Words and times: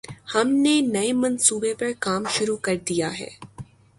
ہم 0.35 0.47
نے 0.49 0.81
نئے 0.81 1.11
منصوبے 1.13 1.73
پر 1.73 1.91
کام 1.99 2.23
شروع 2.29 2.57
کر 2.57 2.75
دیا 2.89 3.19
ہے۔ 3.19 3.29